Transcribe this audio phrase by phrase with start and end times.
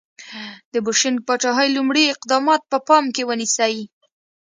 [0.73, 3.75] د بوشنګ پاچاهۍ لومړي اقدامات په پام کې ونیسئ.